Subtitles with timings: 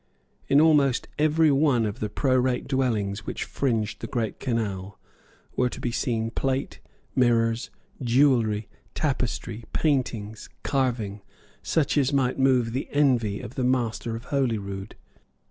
[0.47, 4.97] In almost every one of the prorate dwellings which fringed the Great Canal
[5.55, 6.79] were to be seen plate,
[7.15, 7.69] mirrors,
[8.01, 11.21] jewellery, tapestry, paintings, carving,
[11.61, 14.95] such as might move the envy of the master of Holyrood.